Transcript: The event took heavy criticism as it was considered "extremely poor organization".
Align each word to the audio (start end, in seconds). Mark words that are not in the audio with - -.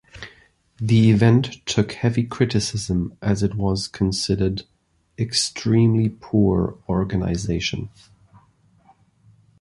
The 0.77 1.11
event 1.11 1.63
took 1.67 1.91
heavy 1.91 2.23
criticism 2.23 3.15
as 3.21 3.43
it 3.43 3.53
was 3.53 3.87
considered 3.87 4.63
"extremely 5.19 6.09
poor 6.09 6.75
organization". 6.89 7.91